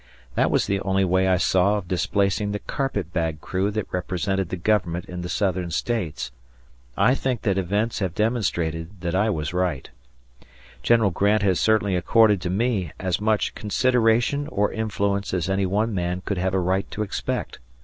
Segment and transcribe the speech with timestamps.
[0.33, 4.55] That was the only way I saw of displacing the carpetbag crew that represented the
[4.57, 6.31] Government in the Southern States.
[6.97, 9.91] I think that events have demonstrated that I was right.
[10.81, 15.93] "General Grant has certainly accorded to me as much consideration or influence as any one
[15.93, 17.59] man could have a right to expect.